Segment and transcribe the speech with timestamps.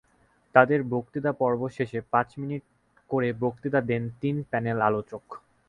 [0.55, 2.63] তাঁদের বক্তৃতা পর্ব শেষে পাঁচ মিনিট
[3.09, 5.23] করে বক্তৃতা দেন তিন প্যানেল আলোচক।